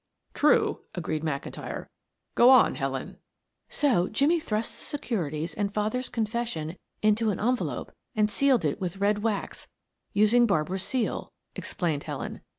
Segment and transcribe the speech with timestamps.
[0.33, 1.85] "True," agreed McIntyre.
[2.33, 3.17] "Go on, Helen."
[3.69, 8.97] "So Jimmie thrust the securities and father's confession into an envelope and sealed it with
[8.97, 9.67] red wax,
[10.11, 12.41] using Barbara's seal," explained Helen.